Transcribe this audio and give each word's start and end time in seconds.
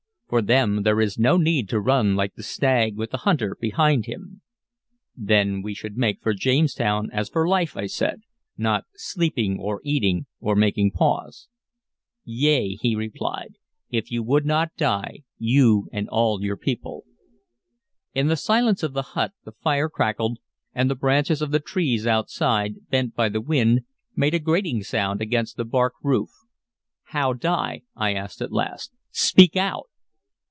For 0.31 0.41
them 0.41 0.83
there 0.83 1.01
is 1.01 1.19
no 1.19 1.35
need 1.35 1.67
to 1.67 1.79
run 1.81 2.15
like 2.15 2.35
the 2.35 2.41
stag 2.43 2.95
with 2.95 3.11
the 3.11 3.17
hunter 3.27 3.57
behind 3.59 4.05
him." 4.05 4.41
"Then 5.13 5.61
we 5.61 5.73
should 5.73 5.97
make 5.97 6.21
for 6.21 6.33
Jamestown 6.33 7.09
as 7.11 7.27
for 7.27 7.45
life," 7.45 7.75
I 7.75 7.87
said, 7.87 8.21
"not 8.57 8.85
sleeping 8.95 9.59
or 9.59 9.81
eating 9.83 10.27
or 10.39 10.55
making 10.55 10.91
pause?" 10.91 11.49
"Yea," 12.23 12.75
he 12.79 12.95
replied, 12.95 13.55
"if 13.89 14.09
you 14.09 14.23
would 14.23 14.45
not 14.45 14.73
die, 14.77 15.25
you 15.37 15.89
and 15.91 16.07
all 16.07 16.41
your 16.41 16.55
people." 16.55 17.03
In 18.13 18.27
the 18.27 18.37
silence 18.37 18.83
of 18.83 18.93
the 18.93 19.01
hut 19.11 19.33
the 19.43 19.51
fire 19.51 19.89
crackled, 19.89 20.39
and 20.73 20.89
the 20.89 20.95
branches 20.95 21.41
of 21.41 21.51
the 21.51 21.59
trees 21.59 22.07
outside, 22.07 22.89
bent 22.89 23.15
by 23.17 23.27
the 23.27 23.41
wind, 23.41 23.81
made 24.15 24.33
a 24.33 24.39
grating 24.39 24.81
sound 24.81 25.21
against 25.21 25.57
the 25.57 25.65
bark 25.65 25.91
roof. 26.01 26.29
"How 27.07 27.33
die?" 27.33 27.81
I 27.97 28.13
asked 28.13 28.41
at 28.41 28.53
last. 28.53 28.93
"Speak 29.11 29.57
out!" 29.57 29.87